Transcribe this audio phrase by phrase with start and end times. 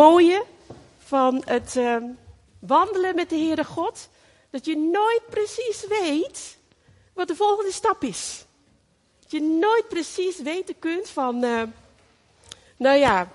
[0.00, 0.44] mooie
[0.98, 2.04] van het ehm,
[2.58, 4.08] wandelen met de Heere God.
[4.50, 6.58] Dat je nooit precies weet
[7.12, 8.44] wat de volgende stap is.
[9.20, 11.62] Dat je nooit precies weten kunt van, uh,
[12.76, 13.28] nou ja,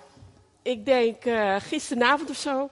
[0.62, 2.70] ik denk uh, gisteravond of zo,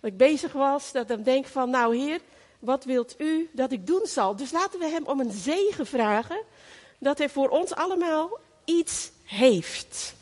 [0.00, 2.20] dat ik bezig was, dat ik denk van, nou Heer,
[2.58, 4.36] wat wilt u dat ik doen zal?
[4.36, 6.40] Dus laten we hem om een zegen vragen,
[6.98, 10.16] dat hij voor ons allemaal iets heeft.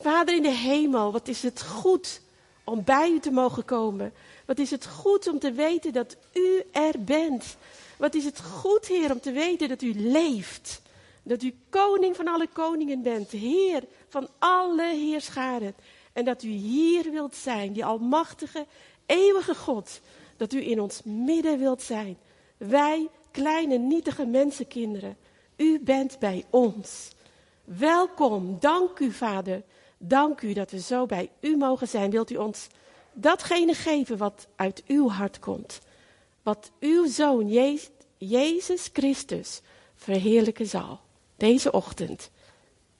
[0.00, 2.20] Vader in de hemel, wat is het goed
[2.64, 4.12] om bij u te mogen komen.
[4.46, 7.56] Wat is het goed om te weten dat u er bent.
[7.98, 10.82] Wat is het goed, Heer, om te weten dat u leeft.
[11.22, 15.74] Dat u koning van alle koningen bent, Heer van alle heerscharen.
[16.12, 18.66] En dat u hier wilt zijn, die almachtige,
[19.06, 20.00] eeuwige God.
[20.36, 22.18] Dat u in ons midden wilt zijn.
[22.56, 25.16] Wij, kleine, nietige mensenkinderen.
[25.56, 27.10] U bent bij ons.
[27.64, 29.62] Welkom, dank u, Vader.
[30.02, 32.10] Dank u dat we zo bij u mogen zijn.
[32.10, 32.66] Wilt u ons
[33.12, 35.80] datgene geven wat uit uw hart komt?
[36.42, 37.48] Wat uw zoon
[38.18, 39.60] Jezus Christus
[39.96, 41.00] verheerlijken zal.
[41.36, 42.30] Deze ochtend.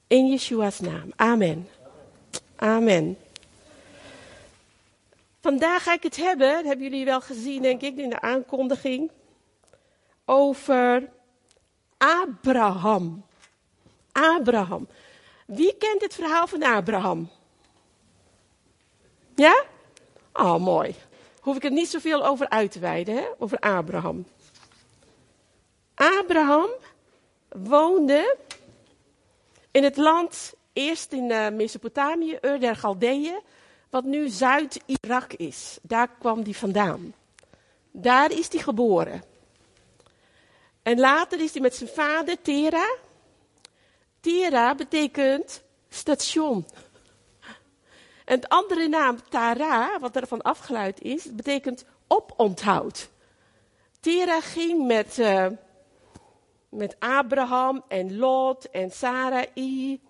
[0.07, 1.13] In Yeshua's naam.
[1.17, 1.69] Amen.
[2.57, 3.17] Amen.
[5.41, 9.11] Vandaag ga ik het hebben, dat hebben jullie wel gezien denk ik in de aankondiging,
[10.25, 11.09] over
[11.97, 13.25] Abraham.
[14.13, 14.89] Abraham.
[15.51, 17.31] Wie kent het verhaal van Abraham?
[19.35, 19.65] Ja?
[20.33, 20.95] Oh, mooi.
[21.41, 23.25] Hoef ik er niet zoveel over uit te wijden, hè?
[23.39, 24.27] over Abraham.
[25.95, 26.69] Abraham
[27.49, 28.37] woonde
[29.71, 33.41] in het land, eerst in uh, Mesopotamië, Ur der Galdeeën,
[33.89, 35.79] wat nu Zuid-Irak is.
[35.83, 37.15] Daar kwam hij vandaan.
[37.91, 39.23] Daar is hij geboren.
[40.83, 42.97] En later is hij met zijn vader, Tera,
[44.21, 46.67] Tera betekent station.
[48.25, 53.09] En het andere naam Tara, wat ervan afgeleid is, betekent oponthoud.
[54.01, 55.47] Tera ging met, uh,
[56.69, 60.01] met Abraham en Lot en Sarai,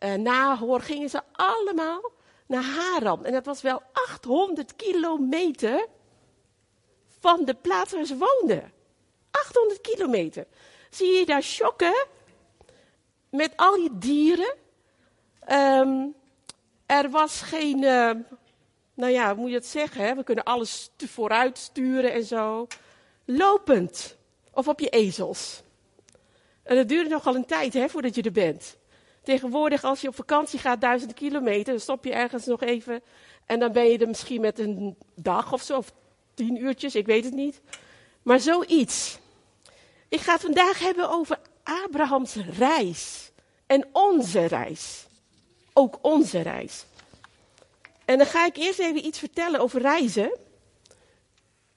[0.00, 2.12] uh, Nahor, gingen ze allemaal
[2.46, 3.24] naar Haran.
[3.24, 5.86] En dat was wel 800 kilometer
[7.18, 8.72] van de plaats waar ze woonden.
[9.30, 10.46] 800 kilometer.
[10.90, 12.06] Zie je daar schokken?
[13.32, 14.54] Met al die dieren.
[15.50, 16.14] Um,
[16.86, 18.10] er was geen, uh,
[18.94, 20.04] nou ja, hoe moet je het zeggen?
[20.04, 20.14] Hè?
[20.14, 22.66] We kunnen alles vooruit sturen en zo.
[23.24, 24.16] Lopend.
[24.50, 25.62] Of op je ezels.
[26.62, 28.76] En dat duurt nogal een tijd hè, voordat je er bent.
[29.22, 33.02] Tegenwoordig, als je op vakantie gaat, duizend kilometer, dan stop je ergens nog even.
[33.46, 35.92] En dan ben je er misschien met een dag of zo, of
[36.34, 37.60] tien uurtjes, ik weet het niet.
[38.22, 39.18] Maar zoiets.
[40.08, 43.30] Ik ga het vandaag hebben over Abrahams reis.
[43.66, 45.06] En onze reis.
[45.72, 46.84] Ook onze reis.
[48.04, 50.38] En dan ga ik eerst even iets vertellen over reizen.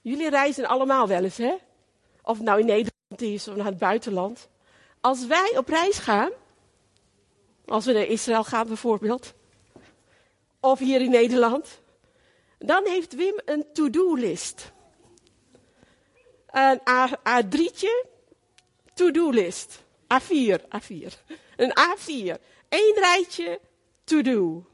[0.00, 1.54] Jullie reizen allemaal wel eens, hè?
[2.22, 4.48] Of nou in Nederland is of naar het buitenland.
[5.00, 6.30] Als wij op reis gaan,
[7.66, 9.34] als we naar Israël gaan bijvoorbeeld,
[10.60, 11.80] of hier in Nederland,
[12.58, 14.72] dan heeft Wim een to-do-list.
[16.46, 18.06] Een A, 3tje
[18.96, 19.84] to-do-list.
[20.14, 21.12] A4, A4.
[21.56, 22.40] Een A4.
[22.68, 23.60] Eén rijtje
[24.04, 24.64] to do.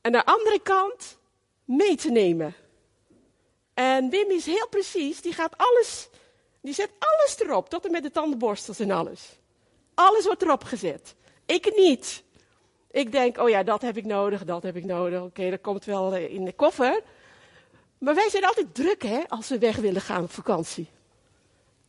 [0.00, 1.18] En de andere kant
[1.64, 2.54] mee te nemen.
[3.74, 6.08] En Wim is heel precies, die gaat alles,
[6.60, 9.38] die zet alles erop, tot en met de tandenborstels en alles.
[9.94, 11.14] Alles wordt erop gezet.
[11.46, 12.22] Ik niet.
[12.90, 15.20] Ik denk, oh ja, dat heb ik nodig, dat heb ik nodig.
[15.20, 17.02] Oké, dat komt wel eh, in de koffer.
[17.98, 20.88] Maar wij zijn altijd druk, hè, als we weg willen gaan op vakantie.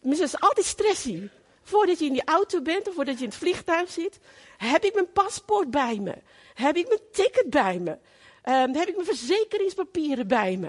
[0.02, 1.30] Het is altijd stressy.
[1.68, 4.20] Voordat je in die auto bent of voordat je in het vliegtuig zit,
[4.58, 6.16] heb ik mijn paspoort bij me?
[6.54, 7.92] Heb ik mijn ticket bij me?
[7.92, 10.68] Um, heb ik mijn verzekeringspapieren bij me?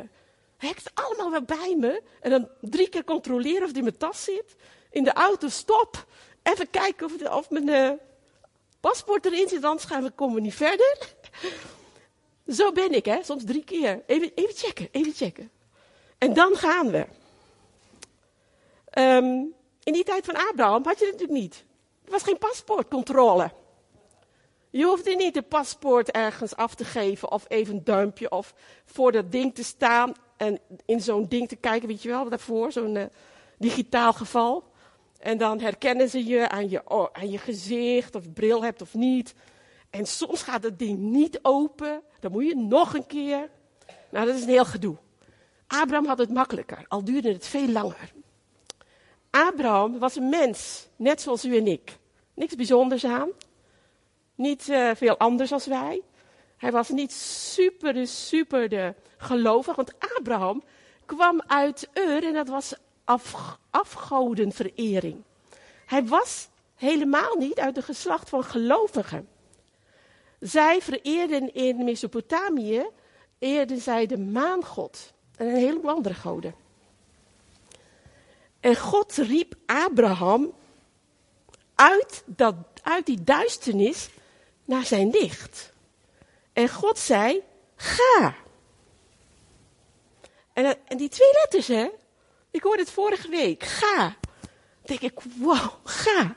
[0.56, 2.02] Heb ik het allemaal wel bij me?
[2.20, 4.56] En dan drie keer controleren of het in mijn tas zit.
[4.90, 6.06] In de auto, stop.
[6.42, 7.90] Even kijken of, of mijn uh,
[8.80, 11.14] paspoort erin zit, anders gaan we, komen we niet verder.
[12.48, 14.02] Zo ben ik, hè, soms drie keer.
[14.06, 15.50] Even, even checken, even checken.
[16.18, 17.06] En dan gaan we.
[19.00, 19.54] Um,
[19.86, 21.64] in die tijd van Abraham had je het natuurlijk niet.
[22.04, 23.50] Er was geen paspoortcontrole.
[24.70, 28.54] Je hoefde niet een paspoort ergens af te geven of even een duimpje of
[28.84, 32.72] voor dat ding te staan en in zo'n ding te kijken, weet je wel, daarvoor,
[32.72, 33.04] zo'n uh,
[33.58, 34.64] digitaal geval.
[35.18, 38.94] En dan herkennen ze je aan, je oh, je gezicht, of je bril hebt of
[38.94, 39.34] niet.
[39.90, 43.50] En soms gaat het ding niet open, dan moet je nog een keer.
[44.10, 44.96] Nou, dat is een heel gedoe.
[45.66, 48.14] Abraham had het makkelijker, al duurde het veel langer.
[49.36, 51.98] Abraham was een mens, net zoals u en ik.
[52.34, 53.28] Niks bijzonders aan.
[54.34, 56.02] Niet uh, veel anders als wij.
[56.56, 60.62] Hij was niet super, super de gelovig, want Abraham
[61.06, 62.74] kwam uit Ur en dat was
[63.04, 65.22] af, afgodenverering.
[65.86, 69.28] Hij was helemaal niet uit de geslacht van gelovigen.
[70.40, 72.86] Zij vereerden in Mesopotamië,
[73.38, 76.65] eerden zij de maangod en een heleboel andere goden.
[78.66, 80.52] En God riep Abraham
[81.74, 84.08] uit, dat, uit die duisternis
[84.64, 85.72] naar zijn licht.
[86.52, 87.42] En God zei,
[87.76, 88.34] ga.
[90.52, 91.90] En, en die twee letters, hè?
[92.50, 94.16] Ik hoorde het vorige week, ga.
[94.40, 94.50] Dan
[94.82, 96.36] denk ik, wow, ga.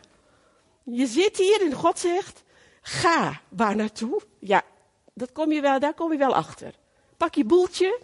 [0.83, 2.43] Je zit hier en God zegt,
[2.81, 3.41] ga.
[3.47, 4.21] Waar naartoe?
[4.39, 4.63] Ja,
[5.13, 6.73] dat kom je wel, daar kom je wel achter.
[7.17, 8.01] Pak je boeltje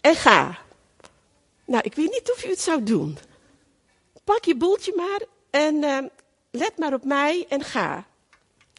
[0.00, 0.63] en ga.
[1.64, 3.18] Nou, ik weet niet of u het zou doen.
[4.24, 5.20] Pak je boeltje maar
[5.50, 5.98] en uh,
[6.50, 8.06] let maar op mij en ga.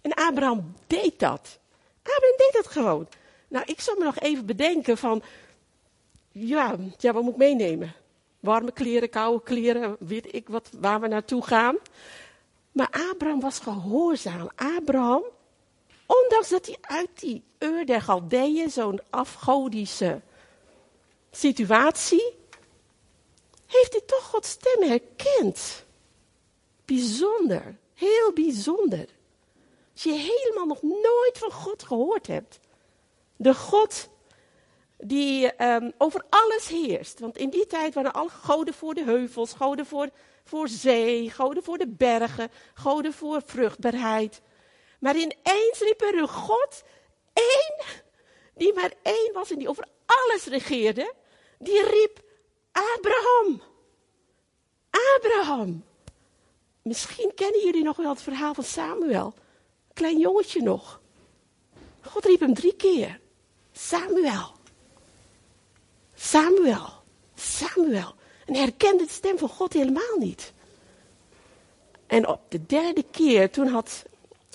[0.02, 1.60] En Abraham deed dat.
[2.02, 3.08] Abraham deed dat gewoon.
[3.48, 5.24] Nou, ik zal me nog even bedenken van,
[6.32, 7.94] ja, ja wat moet ik meenemen?
[8.40, 11.76] Warme kleren, koude kleren, weet ik wat, waar we naartoe gaan.
[12.72, 14.50] Maar Abraham was gehoorzaam.
[14.56, 15.24] Abraham,
[16.06, 20.22] ondanks dat hij uit die Ur der Galdeeën, zo'n afgodische
[21.32, 22.34] situatie,
[23.68, 25.86] heeft hij toch Gods stem herkend.
[26.86, 29.08] Bijzonder, heel bijzonder.
[29.94, 32.60] Als je helemaal nog nooit van God gehoord hebt.
[33.36, 34.10] De God
[34.98, 37.20] die um, over alles heerst.
[37.20, 40.10] Want in die tijd waren alle goden voor de heuvels, goden voor,
[40.44, 44.42] voor zee, goden voor de bergen, goden voor vruchtbaarheid.
[45.00, 46.84] Maar ineens riep er een God,
[47.34, 47.86] één,
[48.56, 51.14] die maar één was en die over alles regeerde,
[51.60, 52.24] die riep
[52.76, 53.62] Abraham.
[55.16, 55.84] Abraham.
[56.82, 59.34] Misschien kennen jullie nog wel het verhaal van Samuel.
[59.94, 61.02] Klein jongetje nog.
[62.02, 63.20] God riep hem drie keer.
[63.72, 64.52] Samuel.
[66.16, 66.90] Samuel.
[67.36, 68.16] Samuel.
[68.46, 70.54] En hij herkende de stem van God helemaal niet.
[72.08, 74.06] En op de derde keer, toen had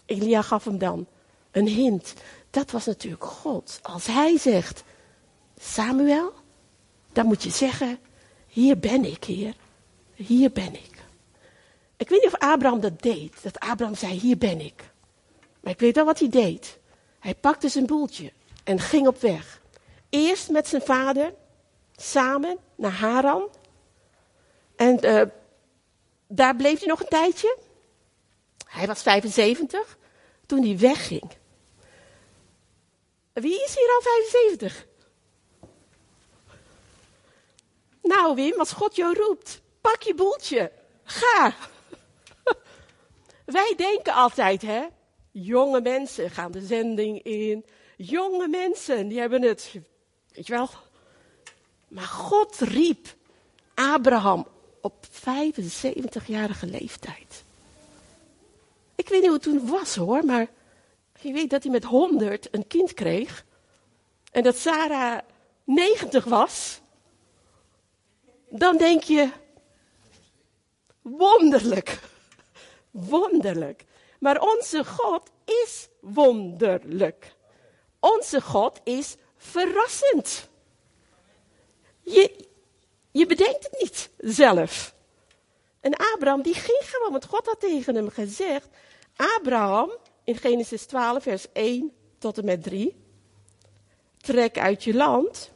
[0.06, 1.06] Elia gaf hem dan
[1.50, 2.14] een hint.
[2.50, 3.78] Dat was natuurlijk God.
[3.82, 4.82] Als hij zegt,
[5.58, 6.32] Samuel,
[7.12, 7.98] dan moet je zeggen,
[8.50, 9.54] hier ben ik, Heer.
[10.14, 10.90] Hier ben ik.
[11.96, 13.42] Ik weet niet of Abraham dat deed.
[13.42, 14.90] Dat Abraham zei, hier ben ik.
[15.60, 16.78] Maar ik weet wel wat hij deed.
[17.18, 18.32] Hij pakte zijn boeltje
[18.64, 19.60] en ging op weg.
[20.08, 21.34] Eerst met zijn vader,
[21.96, 23.48] samen naar Haran.
[24.76, 25.22] En uh,
[26.26, 27.58] daar bleef hij nog een tijdje.
[28.66, 29.98] Hij was 75
[30.46, 31.30] toen hij wegging.
[33.32, 34.86] Wie is hier al 75?
[38.02, 40.72] Nou Wim, als God jou roept, pak je boeltje,
[41.04, 41.54] ga.
[43.44, 44.86] Wij denken altijd, hè,
[45.30, 47.64] jonge mensen gaan de zending in.
[47.96, 49.74] Jonge mensen, die hebben het,
[50.32, 50.68] weet je wel.
[51.88, 53.14] Maar God riep
[53.74, 54.46] Abraham
[54.80, 57.44] op 75-jarige leeftijd.
[58.94, 60.46] Ik weet niet hoe het toen was hoor, maar
[61.20, 63.44] je weet dat hij met 100 een kind kreeg.
[64.32, 65.18] En dat Sarah
[65.64, 66.79] 90 was.
[68.50, 69.30] Dan denk je,
[71.02, 72.00] wonderlijk.
[72.90, 73.84] Wonderlijk.
[74.18, 77.34] Maar onze God is wonderlijk.
[78.00, 80.48] Onze God is verrassend.
[82.00, 82.46] Je,
[83.10, 84.94] je bedenkt het niet zelf.
[85.80, 88.68] En Abraham die ging gewoon, want God had tegen hem gezegd,
[89.16, 89.90] Abraham,
[90.24, 92.96] in Genesis 12, vers 1 tot en met 3,
[94.16, 95.50] trek uit je land,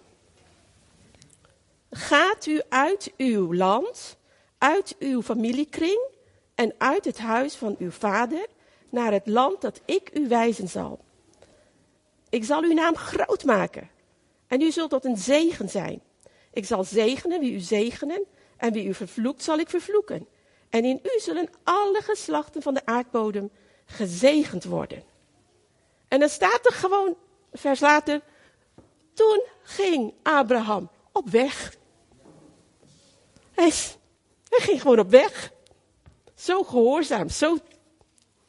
[1.97, 4.17] gaat u uit uw land,
[4.59, 6.09] uit uw familiekring
[6.55, 8.47] en uit het huis van uw vader
[8.91, 11.05] naar het land dat ik u wijzen zal.
[12.29, 13.91] Ik zal uw naam groot maken
[14.47, 16.03] en u zult tot een zegen zijn.
[16.53, 18.25] Ik zal zegenen wie u zegenen
[18.57, 20.27] en wie u vervloekt zal ik vervloeken.
[20.71, 23.51] En in u zullen alle geslachten van de aardbodem
[23.85, 25.03] gezegend worden.
[26.09, 27.17] En dan staat er gewoon,
[27.53, 28.21] vers later,
[29.13, 31.77] toen ging Abraham op weg.
[33.55, 33.73] Hij,
[34.49, 35.53] ging gewoon op weg.
[36.35, 37.59] Zo gehoorzaam, zo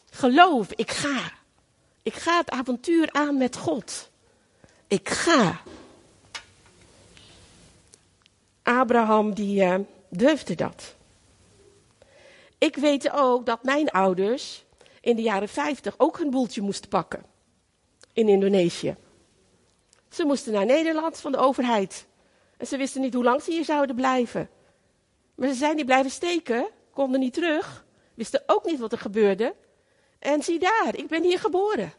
[0.10, 1.32] geloof, ik ga.
[2.02, 4.10] Ik ga het avontuur aan met God.
[4.88, 5.62] Ik ga.
[8.64, 9.76] Abraham die uh,
[10.10, 10.96] durfde dat.
[12.58, 14.64] Ik weet ook dat mijn ouders
[15.02, 17.26] in de jaren 50 ook een boeltje moesten pakken.
[18.14, 18.96] In Indonesië.
[20.10, 22.06] Ze moesten naar Nederland van de overheid.
[22.58, 24.50] En ze wisten niet hoe lang ze hier zouden blijven.
[25.36, 29.56] Maar ze zijn niet blijven steken, konden niet terug, wisten ook niet wat er gebeurde.
[30.20, 31.94] En zie daar, ik ben hier geboren.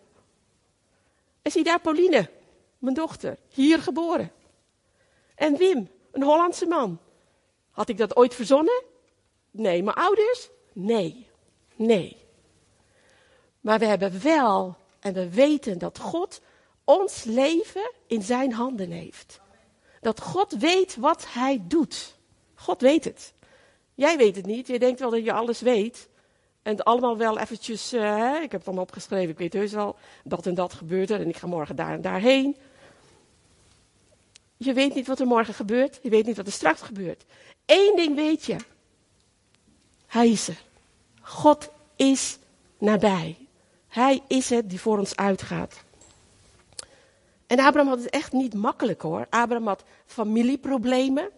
[1.43, 2.31] En zie daar Pauline,
[2.79, 4.33] mijn dochter, hier geboren.
[5.35, 7.01] En Wim, een Hollandse man.
[7.71, 8.83] Had ik dat ooit verzonnen?
[9.51, 9.83] Nee.
[9.83, 10.49] Mijn ouders?
[10.73, 11.29] Nee.
[11.75, 12.17] Nee.
[13.61, 16.41] Maar we hebben wel en we weten dat God
[16.85, 19.41] ons leven in zijn handen heeft.
[20.01, 22.16] Dat God weet wat hij doet.
[22.57, 23.33] God weet het.
[23.95, 24.67] Jij weet het niet.
[24.67, 26.09] Je denkt wel dat je alles weet.
[26.63, 29.97] En het allemaal wel eventjes, uh, ik heb het allemaal opgeschreven, ik weet heus wel,
[30.25, 32.57] dat en dat gebeurt er en ik ga morgen daar en daarheen.
[34.57, 37.25] Je weet niet wat er morgen gebeurt, je weet niet wat er straks gebeurt.
[37.67, 38.57] Eén ding weet je.
[40.07, 40.63] Hij is er.
[41.21, 42.39] God is
[42.79, 43.37] nabij.
[43.89, 45.85] Hij is het die voor ons uitgaat.
[47.47, 49.27] En Abraham had het echt niet makkelijk hoor.
[49.31, 51.31] Abraham had familieproblemen.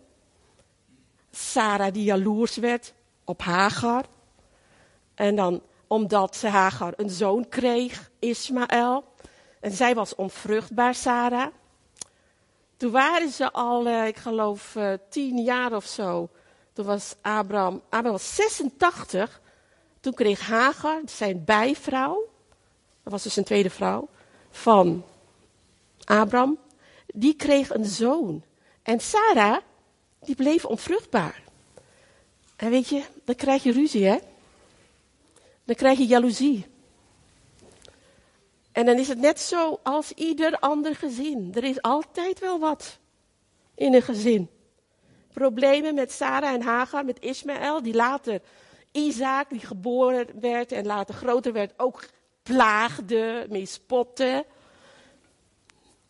[1.30, 2.94] Sarah die jaloers werd
[3.24, 4.04] op Hagar.
[5.14, 9.04] En dan omdat ze Hagar een zoon kreeg, Ismaël.
[9.60, 11.46] En zij was onvruchtbaar, Sarah.
[12.76, 16.28] Toen waren ze al, eh, ik geloof, uh, tien jaar of zo.
[16.72, 19.40] Toen was Abraham, Abraham was 86.
[20.00, 22.28] Toen kreeg Hagar, zijn bijvrouw,
[23.02, 24.08] dat was dus een tweede vrouw,
[24.50, 25.04] van
[26.04, 26.58] Abraham,
[27.06, 28.42] die kreeg een zoon.
[28.82, 29.56] En Sarah,
[30.24, 31.42] die bleef onvruchtbaar.
[32.56, 34.18] En weet je, dan krijg je ruzie, hè?
[35.64, 36.66] Dan krijg je jaloezie.
[38.72, 41.50] En dan is het net zo als ieder ander gezin.
[41.54, 42.98] Er is altijd wel wat
[43.74, 44.50] in een gezin.
[45.32, 48.40] Problemen met Sarah en Hagar, met Ismaël, die later
[48.92, 52.08] Isaac, die geboren werd en later groter werd, ook
[52.42, 54.44] plaagde, mee spotte.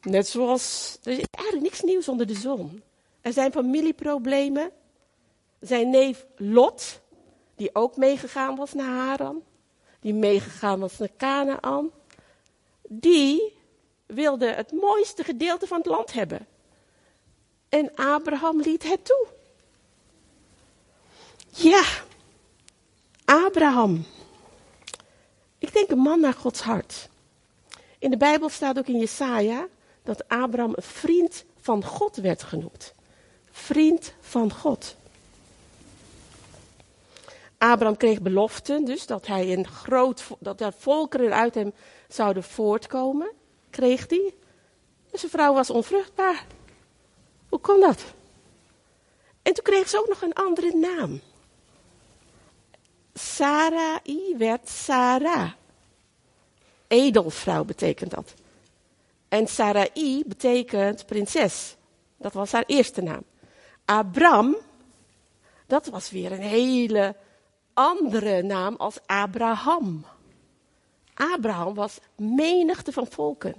[0.02, 2.82] Net zoals, er is eigenlijk niks nieuws onder de zon.
[3.28, 4.70] Er zijn familieproblemen.
[5.60, 7.00] Zijn neef Lot,
[7.56, 9.42] die ook meegegaan was naar Haran,
[10.00, 11.90] die meegegaan was naar Canaan,
[12.88, 13.56] die
[14.06, 16.46] wilde het mooiste gedeelte van het land hebben.
[17.68, 19.26] En Abraham liet het toe.
[21.50, 21.84] Ja,
[23.24, 24.04] Abraham.
[25.58, 27.08] Ik denk een man naar Gods hart.
[27.98, 29.66] In de Bijbel staat ook in Jesaja
[30.02, 32.96] dat Abraham een vriend van God werd genoemd.
[33.58, 34.96] Vriend van God.
[37.58, 41.72] Abraham kreeg beloften, dus dat hij een groot, dat er volkeren uit hem
[42.08, 43.32] zouden voortkomen,
[43.70, 44.34] kreeg hij.
[45.10, 46.46] Dus zijn vrouw was onvruchtbaar.
[47.48, 48.04] Hoe kon dat?
[49.42, 51.20] En toen kreeg ze ook nog een andere naam.
[53.14, 55.52] Sarai werd Sarah.
[56.86, 58.34] Edelvrouw betekent dat.
[59.28, 61.76] En Sarai betekent prinses.
[62.16, 63.22] Dat was haar eerste naam.
[63.90, 64.56] Abram,
[65.66, 67.16] dat was weer een hele
[67.72, 70.04] andere naam als Abraham.
[71.14, 73.54] Abraham was menigte van volken.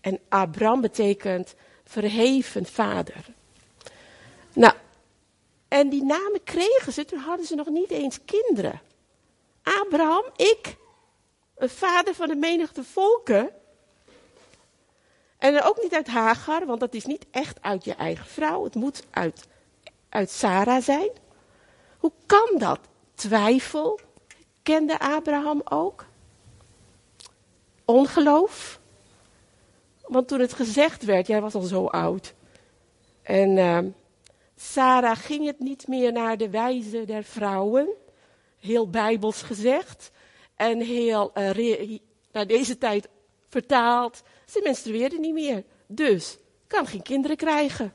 [0.00, 1.54] En Abram betekent
[1.84, 3.24] verheven vader.
[4.52, 4.74] Nou,
[5.68, 8.80] en die namen kregen ze, toen hadden ze nog niet eens kinderen.
[9.62, 10.76] Abraham, ik,
[11.56, 13.50] een vader van de menigte volken.
[15.40, 18.64] En ook niet uit Hagar, want dat is niet echt uit je eigen vrouw.
[18.64, 19.48] Het moet uit,
[20.08, 21.10] uit Sarah zijn.
[21.98, 22.78] Hoe kan dat?
[23.14, 24.00] Twijfel
[24.62, 26.06] kende Abraham ook.
[27.84, 28.80] Ongeloof.
[30.06, 32.34] Want toen het gezegd werd, jij was al zo oud.
[33.22, 33.78] En uh,
[34.56, 37.88] Sarah ging het niet meer naar de wijze der vrouwen.
[38.58, 40.10] Heel bijbels gezegd.
[40.56, 41.98] En heel uh,
[42.32, 43.08] naar deze tijd
[43.48, 44.22] vertaald.
[44.50, 45.64] Ze menstrueerde niet meer.
[45.86, 47.92] Dus kan geen kinderen krijgen.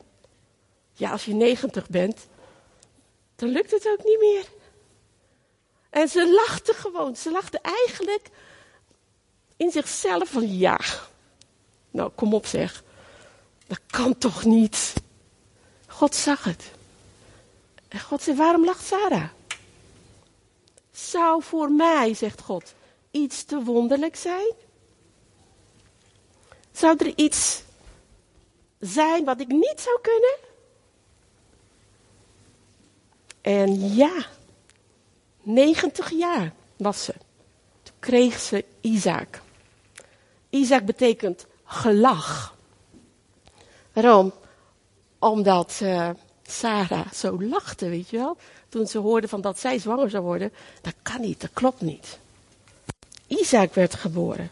[0.94, 2.28] Ja, als je 90 bent,
[3.36, 4.46] dan lukt het ook niet meer.
[5.90, 7.16] En ze lachte gewoon.
[7.16, 8.30] Ze lachte eigenlijk
[9.58, 10.80] in zichzelf van ja.
[11.92, 12.84] Nou, kom op zeg.
[13.68, 14.94] Dat kan toch niet?
[15.88, 16.72] God zag het.
[17.88, 19.30] En God zei, waarom lacht Sarah?
[20.92, 22.74] Zou voor mij, zegt God,
[23.12, 24.54] iets te wonderlijk zijn?
[26.76, 27.64] Zou er iets
[28.80, 30.38] zijn wat ik niet zou kunnen?
[33.42, 34.26] En ja,
[35.42, 37.14] 90 jaar was ze.
[37.84, 39.42] Toen kreeg ze Isaac.
[40.50, 42.56] Isaac betekent gelach.
[43.94, 44.34] Waarom?
[45.20, 46.10] Omdat uh,
[46.44, 48.38] Sarah zo lachte, weet je wel.
[48.70, 50.54] Toen ze hoorde van dat zij zwanger zou worden.
[50.82, 52.20] Dat kan niet, dat klopt niet.
[53.28, 54.52] Isaac werd geboren.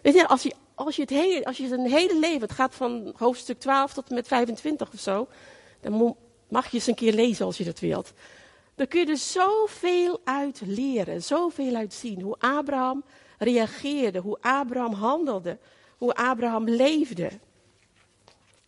[0.00, 2.74] Weet je, als je, als je, het, hele, als je een hele leven, het gaat
[2.74, 5.28] van hoofdstuk 12 tot en met 25 of zo.
[5.80, 6.16] Dan
[6.48, 8.12] mag je eens een keer lezen als je dat wilt.
[8.74, 12.20] Dan kun je er zoveel uit leren, zoveel uit zien.
[12.20, 13.04] Hoe Abraham
[13.38, 15.58] reageerde, hoe Abraham handelde,
[15.98, 17.30] hoe Abraham leefde.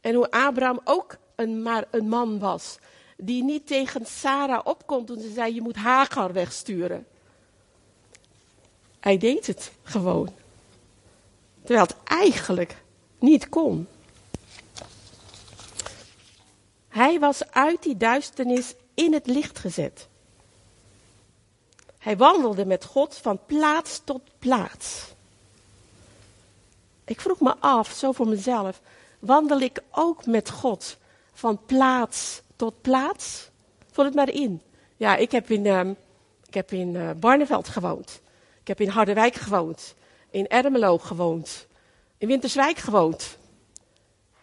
[0.00, 2.78] En hoe Abraham ook een, maar een man was,
[3.16, 7.06] die niet tegen Sarah opkomt toen ze zei, je moet Hagar wegsturen.
[9.00, 10.45] Hij deed het gewoon.
[11.66, 12.76] Terwijl het eigenlijk
[13.18, 13.88] niet kon.
[16.88, 20.08] Hij was uit die duisternis in het licht gezet.
[21.98, 25.14] Hij wandelde met God van plaats tot plaats.
[27.04, 28.80] Ik vroeg me af, zo voor mezelf,
[29.18, 30.96] wandel ik ook met God
[31.32, 33.48] van plaats tot plaats?
[33.92, 34.62] Vul het maar in.
[34.96, 35.80] Ja, ik heb in, uh,
[36.46, 38.20] ik heb in uh, Barneveld gewoond.
[38.60, 39.94] Ik heb in Harderwijk gewoond.
[40.36, 41.66] In Ermelo gewoond.
[42.18, 43.38] In Winterswijk gewoond.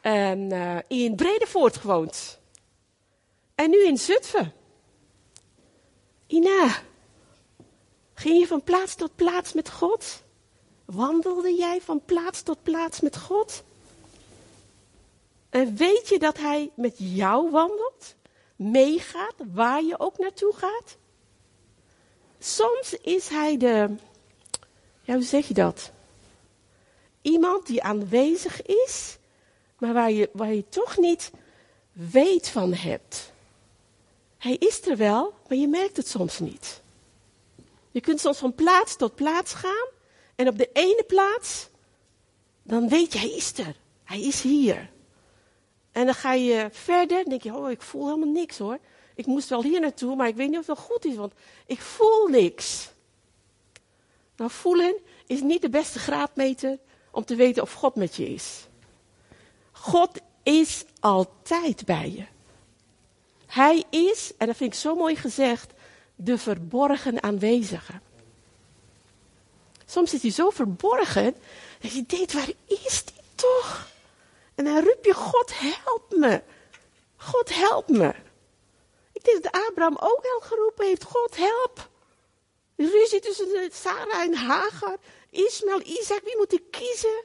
[0.01, 2.39] En uh, in Bredevoort gewoond.
[3.55, 4.53] En nu in Zutphen.
[6.27, 6.75] Ina,
[8.13, 10.23] ging je van plaats tot plaats met God?
[10.85, 13.63] Wandelde jij van plaats tot plaats met God?
[15.49, 18.15] En weet je dat Hij met jou wandelt?
[18.55, 20.97] Meegaat, waar je ook naartoe gaat?
[22.39, 23.95] Soms is Hij de,
[25.03, 25.91] ja, hoe zeg je dat?
[27.21, 29.17] Iemand die aanwezig is,
[29.77, 31.31] maar waar je, waar je toch niet
[31.91, 33.31] weet van hebt.
[34.37, 36.81] Hij is er wel, maar je merkt het soms niet.
[37.91, 39.87] Je kunt soms van plaats tot plaats gaan
[40.35, 41.67] en op de ene plaats,
[42.63, 43.75] dan weet je, hij is er.
[44.03, 44.89] Hij is hier.
[45.91, 48.79] En dan ga je verder, denk je, oh, ik voel helemaal niks hoor.
[49.15, 51.33] Ik moest wel hier naartoe, maar ik weet niet of het wel goed is, want
[51.65, 52.89] ik voel niks.
[54.43, 54.95] Nou, voelen
[55.25, 56.79] is niet de beste graadmeter
[57.11, 58.67] om te weten of God met je is.
[59.71, 62.25] God is altijd bij je.
[63.45, 65.71] Hij is, en dat vind ik zo mooi gezegd,
[66.15, 67.93] de verborgen aanwezige.
[69.85, 71.35] Soms is hij zo verborgen
[71.79, 73.91] dat je denkt, waar is die toch?
[74.55, 76.41] En dan roep je, God help me.
[77.15, 78.13] God help me.
[79.11, 81.91] Ik denk dat Abraham ook wel geroepen heeft, God help.
[82.75, 84.97] Ruzie tussen Sarah en Hagar,
[85.29, 87.23] Ismaël, Isaac, wie moet ik kiezen?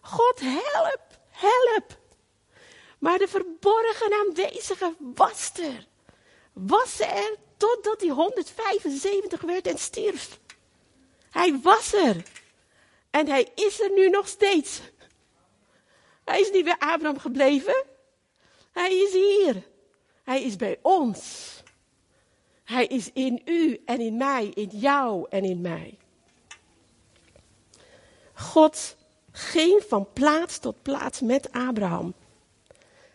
[0.00, 1.98] God help, help.
[2.98, 5.86] Maar de verborgen aanwezige was er.
[6.52, 10.38] Was er totdat hij 175 werd en stierf.
[11.30, 12.22] Hij was er.
[13.10, 14.80] En hij is er nu nog steeds.
[16.24, 17.84] Hij is niet bij Abraham gebleven.
[18.72, 19.62] Hij is hier.
[20.24, 21.57] Hij is bij ons.
[22.68, 25.98] Hij is in u en in mij, in jou en in mij.
[28.32, 28.96] God
[29.30, 32.14] ging van plaats tot plaats met Abraham.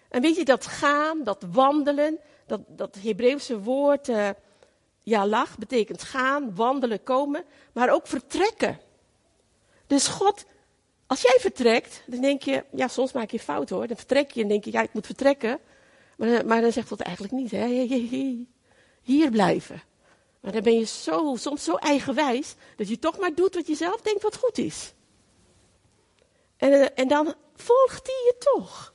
[0.09, 4.29] En weet je, dat gaan, dat wandelen, dat, dat Hebreeuwse woord uh,
[5.03, 8.79] ja, lag, betekent gaan, wandelen, komen, maar ook vertrekken.
[9.87, 10.45] Dus God,
[11.07, 13.87] als jij vertrekt, dan denk je, ja, soms maak je fout hoor.
[13.87, 15.59] Dan vertrek je en denk je, ja, ik moet vertrekken.
[16.17, 18.45] Maar, maar dan zegt God eigenlijk niet, hè,
[19.03, 19.81] hier blijven.
[20.39, 23.75] Maar dan ben je zo, soms zo eigenwijs, dat je toch maar doet wat je
[23.75, 24.93] zelf denkt wat goed is.
[26.57, 28.93] En, eh, en dan volgt hij je toch.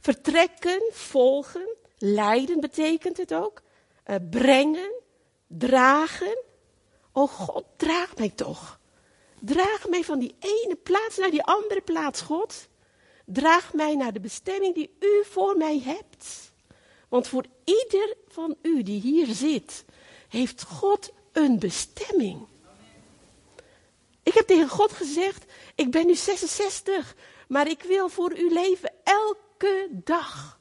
[0.00, 3.62] Vertrekken, volgen, leiden betekent het ook.
[4.06, 4.92] Uh, brengen,
[5.46, 6.38] dragen.
[7.12, 8.80] Oh God, draag mij toch.
[9.40, 12.68] Draag mij van die ene plaats naar die andere plaats, God.
[13.24, 16.52] Draag mij naar de bestemming die u voor mij hebt.
[17.08, 19.84] Want voor ieder van u die hier zit,
[20.28, 22.46] heeft God een bestemming.
[24.22, 25.44] Ik heb tegen God gezegd,
[25.74, 27.14] ik ben nu 66,
[27.48, 30.58] maar ik wil voor u leven elke dag.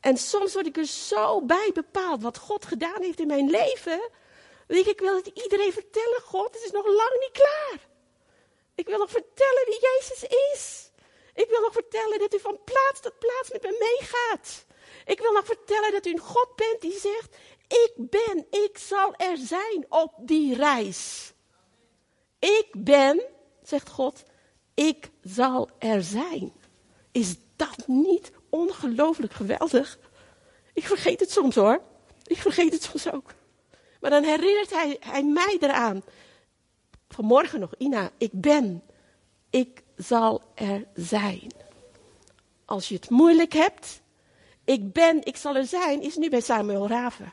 [0.00, 4.10] En soms word ik er zo bij bepaald wat God gedaan heeft in mijn leven.
[4.66, 7.88] Weet ik, ik wil het iedereen vertellen, God, het is nog lang niet klaar.
[8.74, 10.90] Ik wil nog vertellen wie Jezus is.
[11.34, 14.68] Ik wil nog vertellen dat u van plaats tot plaats met me meegaat.
[15.04, 17.36] Ik wil nog vertellen dat u een God bent die zegt,
[17.68, 21.32] ik ben, ik zal er zijn op die reis.
[22.38, 23.22] Ik ben,
[23.62, 24.22] zegt God,
[24.74, 26.52] ik zal er zijn.
[27.12, 29.98] Is dat niet ongelooflijk geweldig?
[30.72, 31.82] Ik vergeet het soms hoor.
[32.26, 33.34] Ik vergeet het soms ook.
[34.00, 36.02] Maar dan herinnert hij, hij mij eraan.
[37.08, 38.82] Vanmorgen nog, Ina, ik ben.
[39.50, 41.52] Ik zal er zijn.
[42.64, 43.99] Als je het moeilijk hebt,
[44.70, 47.32] ik ben, ik zal er zijn, is nu bij Samuel Raven.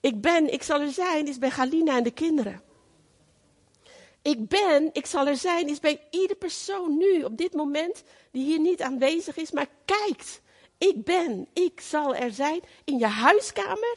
[0.00, 2.62] Ik ben, ik zal er zijn, is bij Galina en de kinderen.
[4.22, 8.44] Ik ben, ik zal er zijn, is bij ieder persoon nu, op dit moment, die
[8.44, 10.40] hier niet aanwezig is, maar kijkt.
[10.78, 13.96] Ik ben, ik zal er zijn, in je huiskamer,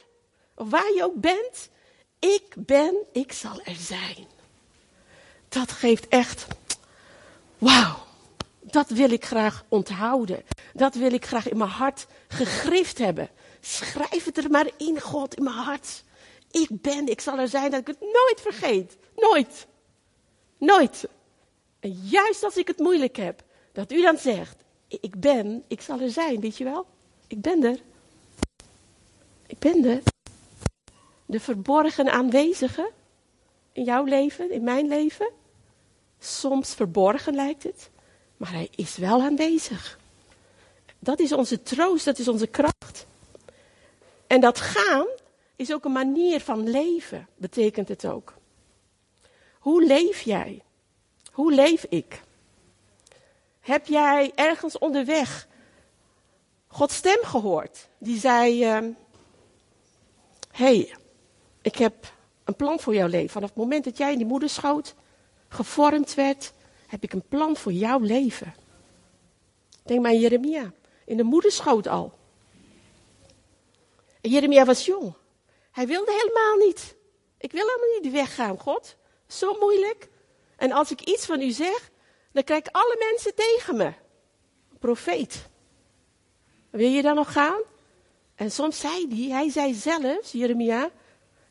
[0.56, 1.70] of waar je ook bent.
[2.20, 4.28] Ik ben, ik zal er zijn.
[5.50, 6.48] Dat geeft echt,
[7.58, 7.98] wauw,
[8.62, 10.44] dat wil ik graag onthouden.
[10.74, 13.30] Dat wil ik graag in mijn hart gegrift hebben.
[13.60, 16.04] Schrijf het er maar in, God, in mijn hart.
[16.52, 18.98] Ik ben, ik zal er zijn dat ik het nooit vergeet.
[19.16, 19.68] Nooit.
[20.58, 21.08] Nooit.
[21.80, 26.00] En juist als ik het moeilijk heb, dat u dan zegt, ik ben, ik zal
[26.00, 26.86] er zijn, weet je wel?
[27.28, 27.80] Ik ben er.
[29.48, 30.02] Ik ben er.
[31.26, 32.92] De verborgen aanwezige
[33.72, 35.32] in jouw leven, in mijn leven.
[36.20, 37.90] Soms verborgen lijkt het,
[38.42, 40.00] maar hij is wel aanwezig.
[41.00, 43.06] Dat is onze troost, dat is onze kracht.
[44.28, 45.08] En dat gaan
[45.56, 48.34] is ook een manier van leven, betekent het ook.
[49.60, 50.62] Hoe leef jij?
[51.32, 52.22] Hoe leef ik?
[53.60, 55.48] Heb jij ergens onderweg
[56.68, 57.88] Gods stem gehoord?
[57.98, 58.90] Die zei: uh,
[60.52, 60.96] hey,
[61.62, 63.30] ik heb een plan voor jouw leven.
[63.30, 64.96] Vanaf het moment dat jij in die moederschoot
[65.48, 66.54] gevormd werd,
[66.92, 68.54] heb ik een plan voor jouw leven.
[69.84, 70.74] Denk maar aan Jeremia,
[71.06, 72.14] in de moederschoot al.
[74.22, 75.14] Jeremia was jong.
[75.72, 76.96] Hij wilde helemaal niet.
[77.38, 78.96] Ik wil helemaal niet weggaan, God.
[79.28, 80.10] Zo moeilijk.
[80.56, 81.92] En als ik iets van u zeg,
[82.32, 83.94] dan krijg ik alle mensen tegen me.
[84.80, 85.50] Profeet.
[86.70, 87.62] Wil je dan nog gaan?
[88.36, 90.92] En soms zei hij, hij zei zelfs, Jeremia,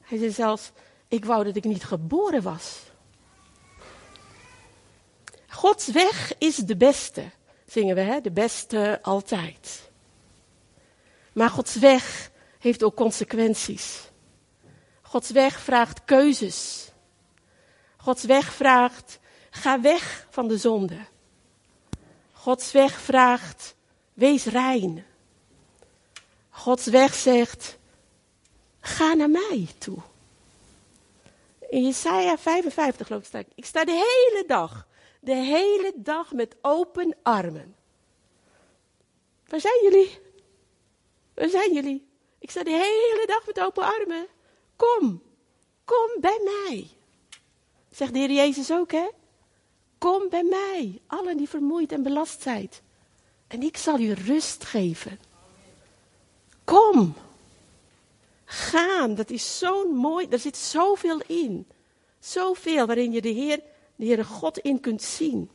[0.00, 0.70] hij zei zelfs,
[1.08, 2.89] ik wou dat ik niet geboren was.
[5.50, 7.30] Gods weg is de beste,
[7.66, 8.20] zingen we, hè?
[8.20, 9.90] de beste altijd.
[11.32, 14.00] Maar Gods weg heeft ook consequenties.
[15.02, 16.90] Gods weg vraagt keuzes.
[17.96, 19.18] Gods weg vraagt,
[19.50, 20.98] ga weg van de zonde.
[22.32, 23.74] Gods weg vraagt,
[24.12, 25.04] wees rein.
[26.50, 27.78] Gods weg zegt,
[28.80, 29.98] ga naar mij toe.
[31.70, 34.86] In Jesaja 55 geloof ik, ik sta de hele dag,
[35.20, 37.74] de hele dag met open armen.
[39.46, 40.18] Waar zijn jullie?
[41.34, 42.08] Waar zijn jullie?
[42.38, 44.26] Ik sta de hele dag met open armen.
[44.76, 45.22] Kom,
[45.84, 46.88] kom bij mij.
[47.90, 49.08] Zegt de Heer Jezus ook, hè?
[49.98, 52.70] Kom bij mij, allen die vermoeid en belast zijn.
[53.46, 55.20] En ik zal u rust geven.
[56.64, 57.14] Kom.
[58.44, 61.68] Gaan, dat is zo'n mooi, er zit zoveel in.
[62.18, 63.60] Zoveel waarin je de Heer,
[64.00, 65.50] de Heere God in kunt zien.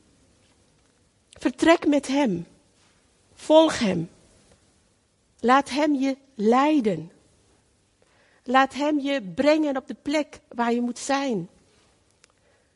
[1.29, 2.47] Vertrek met Hem.
[3.33, 4.09] Volg Hem.
[5.39, 7.11] Laat Hem je leiden.
[8.43, 11.49] Laat Hem je brengen op de plek waar je moet zijn.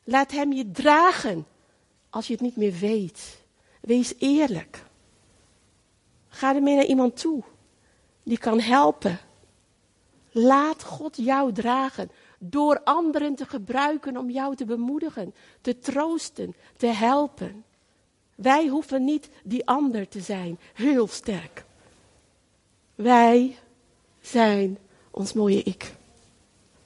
[0.03, 1.45] Laat Hem je dragen
[2.09, 3.41] als je het niet meer weet.
[3.81, 4.83] Wees eerlijk.
[6.27, 7.43] Ga ermee naar iemand toe
[8.23, 9.19] die kan helpen.
[10.31, 16.87] Laat God jou dragen door anderen te gebruiken om jou te bemoedigen, te troosten, te
[16.87, 17.63] helpen.
[18.35, 21.65] Wij hoeven niet die ander te zijn, heel sterk.
[22.95, 23.57] Wij
[24.21, 24.77] zijn
[25.11, 25.95] ons mooie ik.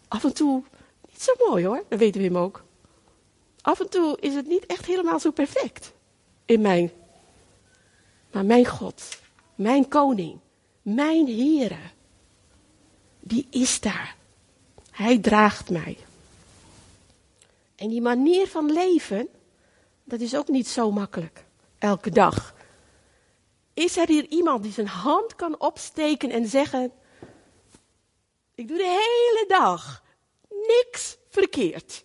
[0.07, 0.63] Af en toe
[1.09, 2.63] niet zo mooi hoor, dat weten we hem ook.
[3.61, 5.93] Af en toe is het niet echt helemaal zo perfect
[6.45, 6.93] in mij.
[8.31, 9.19] Maar mijn God,
[9.55, 10.39] mijn koning,
[10.81, 11.79] mijn Heere,
[13.19, 14.15] die is daar.
[14.93, 15.97] Hij draagt mij.
[17.75, 19.27] En die manier van leven,
[20.03, 21.43] dat is ook niet zo makkelijk.
[21.77, 22.53] Elke dag.
[23.73, 26.91] Is er hier iemand die zijn hand kan opsteken en zeggen:
[28.55, 30.03] Ik doe de hele dag
[30.49, 32.03] niks verkeerd.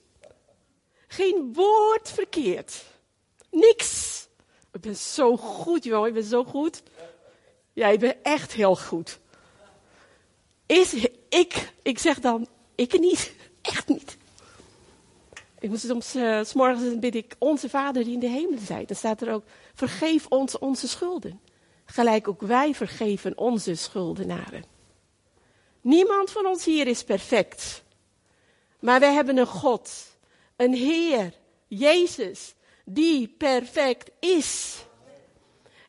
[1.07, 2.85] Geen woord verkeerd.
[3.51, 4.27] Niks.
[4.72, 6.07] Ik ben zo goed, joh.
[6.07, 6.83] Ik ben zo goed.
[7.72, 9.18] Ja, ik ben echt heel goed.
[10.66, 10.94] Is
[11.29, 13.34] ik, ik zeg dan, ik niet.
[13.62, 14.16] Echt niet.
[15.58, 18.88] Ik moet soms, uh, s morgens bid ik, onze Vader die in de hemel zijt.
[18.88, 21.40] Dan staat er ook, vergeef ons onze schulden.
[21.84, 24.64] Gelijk ook wij vergeven onze schuldenaren.
[25.80, 27.82] Niemand van ons hier is perfect.
[28.80, 29.90] Maar wij hebben een God,
[30.56, 31.32] een Heer,
[31.66, 34.84] Jezus, die perfect is.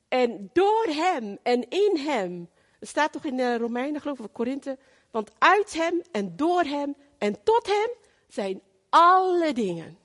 [0.07, 2.49] En door Hem en in Hem,
[2.81, 4.77] staat toch in de Romeinen, geloof ik, of Korinthe,
[5.11, 7.89] want uit Hem en door Hem en tot Hem
[8.27, 9.97] zijn alle dingen.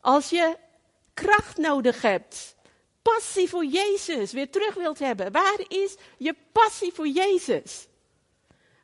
[0.00, 0.56] Als je
[1.14, 2.56] kracht nodig hebt,
[3.02, 7.86] passie voor Jezus weer terug wilt hebben, waar is je passie voor Jezus?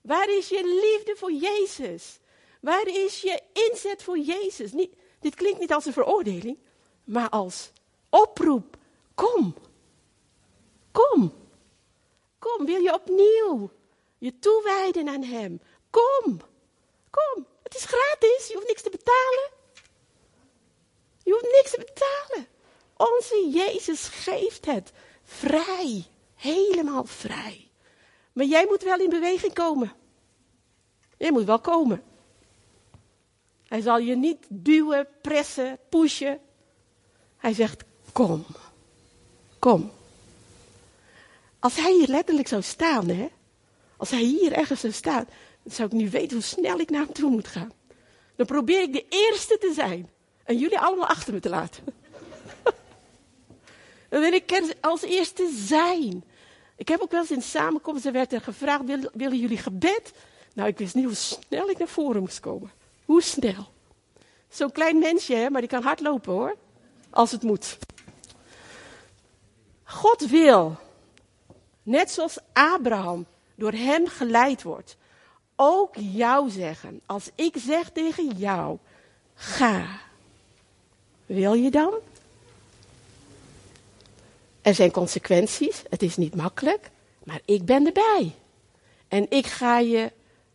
[0.03, 2.19] Waar is je liefde voor Jezus?
[2.61, 4.73] Waar is je inzet voor Jezus?
[4.73, 6.59] Niet, dit klinkt niet als een veroordeling,
[7.05, 7.71] maar als
[8.11, 8.77] oproep.
[9.15, 9.55] Kom.
[10.93, 11.33] Kom.
[12.39, 13.71] Kom, wil je opnieuw
[14.23, 15.61] je toewijden aan Hem?
[15.91, 16.41] Kom.
[17.11, 17.47] Kom.
[17.63, 19.51] Het is gratis, je hoeft niks te betalen.
[21.23, 22.47] Je hoeft niks te betalen.
[22.97, 24.93] Onze Jezus geeft het
[25.25, 26.05] vrij,
[26.35, 27.71] helemaal vrij.
[28.33, 29.93] Maar jij moet wel in beweging komen.
[31.17, 32.03] Jij moet wel komen.
[33.67, 36.41] Hij zal je niet duwen, pressen, pushen.
[37.37, 38.47] Hij zegt: Kom.
[39.59, 39.93] Kom.
[41.59, 43.29] Als hij hier letterlijk zou staan, hè?
[44.03, 45.27] Als hij hier ergens zou staan,
[45.63, 47.73] dan zou ik nu weten hoe snel ik naar hem toe moet gaan.
[48.37, 50.11] Dan probeer ik de eerste te zijn.
[50.45, 51.85] En jullie allemaal achter me te laten.
[54.11, 56.25] dan wil ik als eerste zijn.
[56.77, 60.13] Ik heb ook wel eens in samenkomsten werd er gevraagd, willen jullie gebed?
[60.55, 62.71] Nou, ik wist niet hoe snel ik naar voren moest komen.
[63.05, 63.73] Hoe snel?
[64.49, 66.57] Zo'n klein mensje, hè, maar die kan hard lopen hoor.
[67.11, 67.79] Als het moet.
[69.85, 70.77] God wil,
[71.83, 74.97] net zoals Abraham door hem geleid wordt,
[75.57, 77.01] ook jou zeggen.
[77.07, 78.79] Als ik zeg tegen jou,
[79.35, 80.01] ga.
[81.27, 81.95] Wil je dan?
[84.63, 86.91] Er zijn consequenties, het is niet makkelijk,
[87.25, 88.35] maar ik ben erbij.
[89.09, 90.13] En ik ga je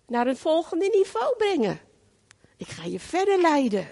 [0.07, 1.79] naar een volgende niveau brengen.
[2.57, 3.87] Ik ga je verder leiden.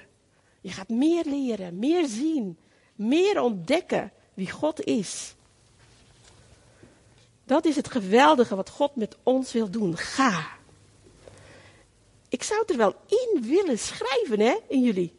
[0.62, 2.58] Je gaat meer leren, meer zien,
[2.96, 5.35] meer ontdekken wie God is.
[7.46, 9.98] Dat is het geweldige wat God met ons wil doen.
[9.98, 10.48] Ga.
[12.30, 15.16] Ik zou het er wel in willen schrijven, hè, in jullie.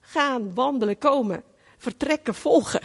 [0.00, 1.42] Gaan, wandelen, komen,
[1.76, 2.80] vertrekken, volgen.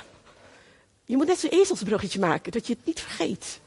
[1.06, 3.60] Je moet net zo'n ezelsbruggetje maken, dat je het niet vergeet.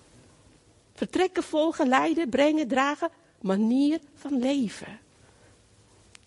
[0.95, 4.99] Vertrekken, volgen, leiden, brengen, dragen, manier van leven.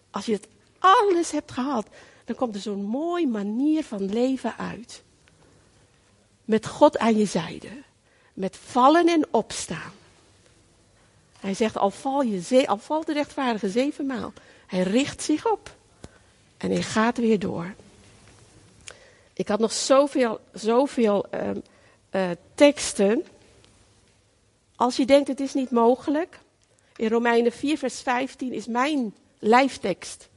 [0.10, 0.48] Als je het
[0.80, 1.88] alles hebt gehad,
[2.26, 5.04] dan komt er zo'n mooi manier van leven uit.
[6.46, 7.70] Met God aan je zijde.
[8.40, 9.92] Met vallen en opstaan.
[11.40, 14.34] Hij zegt, al, val je al valt de rechtvaardige zevenmaal.
[14.68, 15.76] Hij richt zich op.
[16.58, 17.74] En hij gaat weer door.
[19.34, 21.26] Ik had nog zoveel, zoveel
[22.12, 23.26] uh, teksten.
[24.76, 26.40] Als je denkt, het is niet mogelijk.
[26.96, 30.30] In Romeinen 4, vers 15 is mijn lijftekst.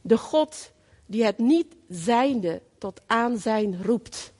[0.00, 0.70] De God
[1.06, 4.32] die het niet zijnde tot aanzijn roept.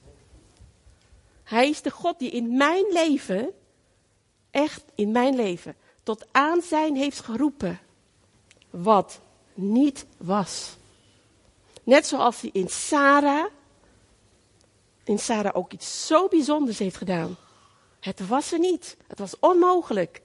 [1.49, 3.49] Hij is de God die in mijn leven,
[4.51, 7.79] echt in mijn leven, tot aanzijn heeft geroepen.
[8.69, 9.19] Wat
[9.53, 10.75] niet was.
[11.83, 13.45] Net zoals hij in Sarah,
[15.03, 17.37] in Sarah ook iets zo bijzonders heeft gedaan.
[17.99, 18.97] Het was er niet.
[19.07, 20.21] Het was onmogelijk.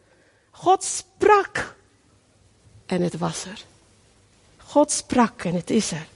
[0.50, 1.76] God sprak
[2.86, 3.64] en het was er.
[4.56, 6.06] God sprak en het is er.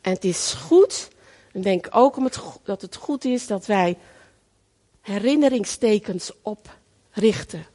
[0.00, 1.08] En het is goed,
[1.54, 3.98] ik denk ook om het, dat het goed is dat wij
[5.00, 7.66] herinneringstekens oprichten.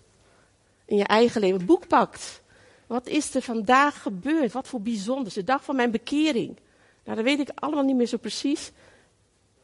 [0.85, 1.65] In je eigen leven.
[1.65, 2.41] Boek pakt.
[2.87, 4.51] Wat is er vandaag gebeurd?
[4.51, 5.33] Wat voor bijzonders.
[5.33, 6.57] De dag van mijn bekering.
[7.03, 8.71] Nou, dat weet ik allemaal niet meer zo precies.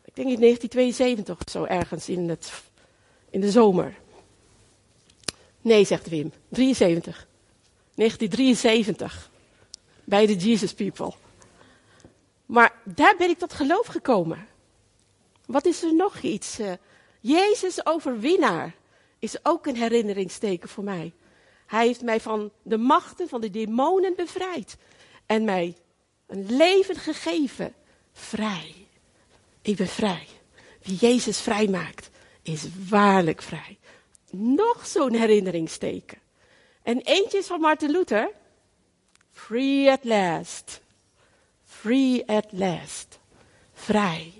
[0.05, 2.51] Ik denk in 1972 of zo ergens in, het,
[3.29, 3.95] in de zomer.
[5.61, 6.31] Nee, zegt Wim.
[6.49, 7.27] 73.
[7.95, 9.29] 1973.
[10.03, 11.13] Bij de Jesus People.
[12.55, 14.47] Maar daar ben ik tot geloof gekomen.
[15.45, 16.59] Wat is er nog iets?
[16.59, 16.71] Uh,
[17.19, 18.75] Jezus overwinnaar
[19.19, 21.13] is ook een herinneringsteken voor mij.
[21.65, 24.77] Hij heeft mij van de machten van de demonen bevrijd.
[25.25, 25.77] En mij
[26.27, 27.73] een leven gegeven.
[28.13, 28.87] Vrij.
[29.61, 30.27] Ik ben vrij.
[30.81, 32.09] Wie Jezus vrij maakt,
[32.41, 33.77] is waarlijk vrij.
[34.31, 36.17] Nog zo'n herinneringsteken.
[36.83, 38.31] En eentje is van Martin Luther.
[39.31, 40.83] Free at last.
[41.85, 43.19] Free at last.
[43.73, 44.33] Vrij.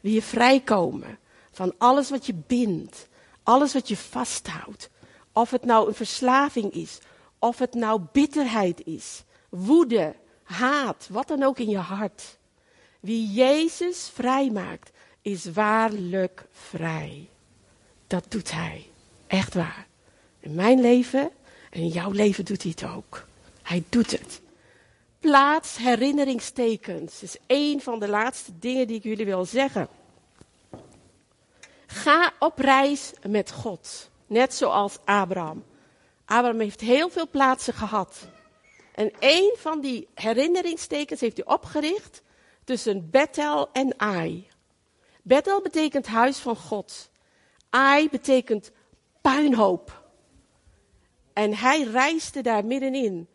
[0.00, 1.18] Wie je vrijkomen
[1.50, 3.08] van alles wat je bindt.
[3.42, 4.90] Alles wat je vasthoudt.
[5.32, 6.98] Of het nou een verslaving is.
[7.38, 9.22] Of het nou bitterheid is.
[9.48, 10.14] Woede.
[10.42, 11.06] Haat.
[11.10, 12.38] Wat dan ook in je hart.
[13.00, 14.90] Wie Jezus vrijmaakt,
[15.22, 17.28] is waarlijk vrij.
[18.06, 18.90] Dat doet Hij.
[19.26, 19.86] Echt waar.
[20.40, 21.30] In mijn leven
[21.70, 23.26] en in jouw leven doet Hij het ook.
[23.62, 24.40] Hij doet het.
[25.22, 29.88] Plaats herinneringstekens is een van de laatste dingen die ik jullie wil zeggen.
[31.86, 35.64] Ga op reis met God, net zoals Abraham.
[36.24, 38.28] Abraham heeft heel veel plaatsen gehad.
[38.94, 42.22] En een van die herinneringstekens heeft hij opgericht
[42.64, 44.48] tussen Bethel en Ai.
[45.22, 47.10] Bethel betekent huis van God.
[47.70, 48.70] Ai betekent
[49.20, 50.02] puinhoop.
[51.32, 53.28] En hij reisde daar middenin.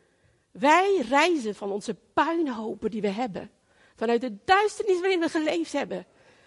[0.60, 3.52] Wij reizen van onze puinhopen die we hebben.
[3.96, 6.06] Vanuit de duisternis waarin we geleefd hebben.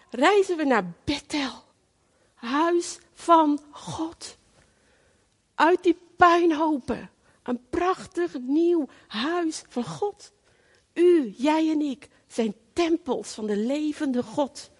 [0.09, 1.63] Reizen we naar Bethel.
[2.33, 4.37] Huis van God.
[5.55, 7.09] Uit die puinhopen.
[7.43, 10.31] Een prachtig nieuw huis van God.
[10.93, 14.71] U, jij en ik zijn tempels van de levende God.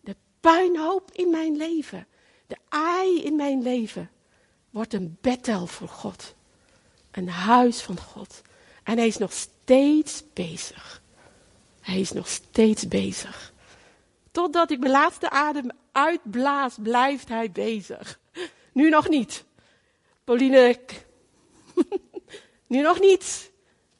[0.00, 2.06] De puinhoop in mijn leven,
[2.46, 4.10] de aai in mijn leven,
[4.70, 6.34] wordt een Bethel voor God.
[7.10, 8.42] Een huis van God.
[8.82, 11.02] En hij is nog steeds bezig.
[11.80, 13.52] Hij is nog steeds bezig.
[14.30, 18.20] Totdat ik mijn laatste adem uitblaas, blijft hij bezig.
[18.72, 19.44] Nu nog niet.
[20.24, 20.78] Pauline,
[22.66, 23.50] nu nog niet.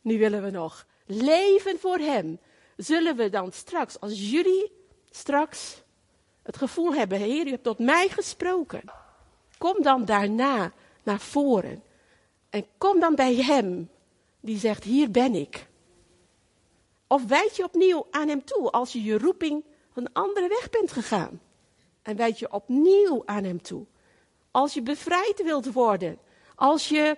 [0.01, 2.39] Nu willen we nog leven voor hem.
[2.77, 4.73] Zullen we dan straks, als jullie
[5.11, 5.83] straks
[6.43, 8.83] het gevoel hebben, Heer, u hebt tot mij gesproken.
[9.59, 11.83] Kom dan daarna naar voren.
[12.51, 13.91] En kom dan bij hem,
[14.43, 15.67] die zegt, hier ben ik.
[17.07, 20.93] Of wijd je opnieuw aan hem toe als je je roeping een andere weg bent
[20.93, 21.41] gegaan.
[22.03, 23.85] En wijd je opnieuw aan hem toe.
[24.51, 26.19] Als je bevrijd wilt worden.
[26.55, 27.17] Als je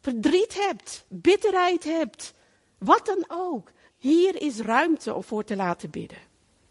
[0.00, 2.34] verdriet hebt, bitterheid hebt.
[2.78, 3.70] Wat dan ook.
[3.98, 6.18] Hier is ruimte om voor te laten bidden.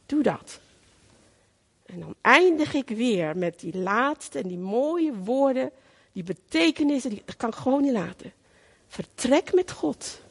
[0.06, 0.60] Doe dat.
[1.86, 5.72] En dan eindig ik weer met die laatste en die mooie woorden,
[6.12, 8.34] die betekenissen, die, dat kan ik gewoon niet laten.
[8.90, 10.22] Vertrek met God.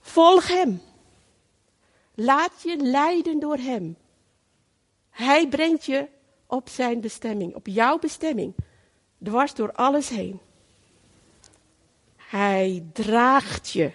[0.00, 0.82] Volg Hem.
[2.14, 3.96] Laat je leiden door Hem.
[5.10, 6.08] Hij brengt je
[6.46, 8.54] op zijn bestemming, op jouw bestemming,
[9.22, 10.40] dwars door alles heen.
[12.16, 13.90] Hij draagt je.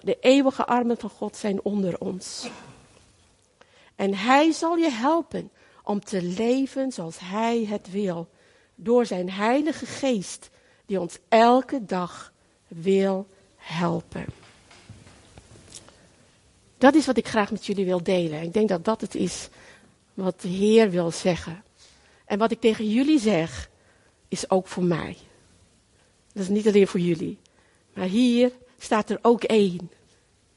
[0.00, 2.48] De eeuwige armen van God zijn onder ons.
[3.96, 5.50] En Hij zal je helpen
[5.82, 8.28] om te leven zoals Hij het wil.
[8.74, 10.50] Door zijn Heilige Geest,
[10.92, 12.32] die ons elke dag
[12.68, 13.26] wil
[13.56, 14.24] helpen.
[16.78, 18.42] Dat is wat ik graag met jullie wil delen.
[18.42, 19.48] Ik denk dat dat het is
[20.14, 21.62] wat de Heer wil zeggen.
[22.24, 23.70] En wat ik tegen jullie zeg,
[24.28, 25.16] is ook voor mij.
[26.32, 27.38] Dat is niet alleen voor jullie.
[27.94, 29.90] Maar hier staat er ook één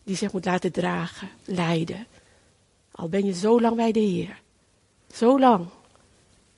[0.03, 2.07] die zich moet laten dragen, leiden.
[2.91, 4.41] Al ben je zo lang bij de Heer.
[5.13, 5.67] Zo lang.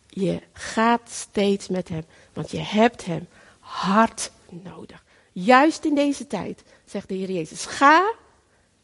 [0.08, 2.04] Je gaat steeds met Hem.
[2.34, 3.28] Want je hebt Hem
[3.68, 5.04] hard nodig.
[5.32, 7.66] Juist in deze tijd, zegt de Heer Jezus.
[7.66, 8.14] Ga,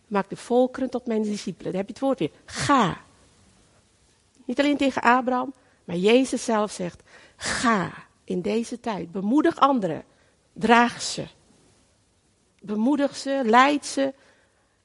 [0.08, 1.72] maak de volkeren tot mijn discipelen.
[1.72, 2.32] Daar heb je het woord weer.
[2.46, 3.02] Ga.
[4.46, 7.04] Niet alleen tegen Abraham, maar Jezus zelf zegt:
[7.36, 7.92] Ga
[8.24, 9.12] in deze tijd.
[9.12, 10.04] Bemoedig anderen.
[10.54, 11.28] Draag ze.
[12.62, 14.14] Bemoedig ze, leid ze,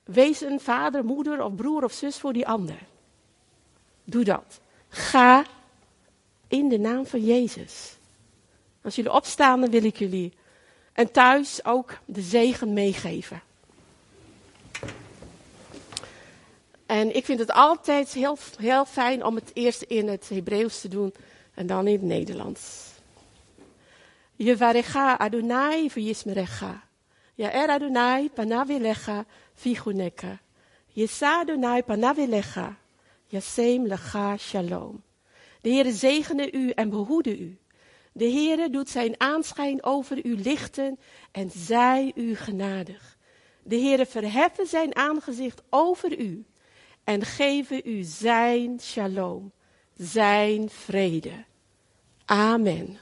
[0.08, 2.78] Wees een vader, moeder of broer of zus voor die ander.
[4.04, 4.60] Doe dat.
[4.88, 5.44] Ga
[6.46, 7.97] in de naam van Jezus.
[8.82, 10.32] Als jullie opstaan, dan wil ik jullie
[10.92, 13.42] en thuis ook de zegen meegeven.
[16.86, 20.88] En ik vind het altijd heel, heel fijn om het eerst in het Hebreeuws te
[20.88, 21.14] doen
[21.54, 22.88] en dan in het Nederlands.
[24.36, 26.82] Yevarecha Adonai v'yismerecha.
[27.34, 30.38] Ja er Adonai panavilecha viguneka.
[30.92, 32.76] Yesa Adonai panavilecha.
[33.26, 35.02] Yasem lecha shalom.
[35.60, 37.58] De Heere zegene u en behoede u.
[38.18, 40.98] De Heere doet zijn aanschijn over u lichten
[41.32, 43.16] en zij u genadig.
[43.62, 46.44] De Heere verheffen zijn aangezicht over u
[47.04, 49.52] en geven u zijn shalom,
[49.96, 51.44] zijn vrede.
[52.24, 52.98] Amen.